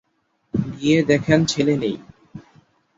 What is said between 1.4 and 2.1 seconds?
ছেলে নেই।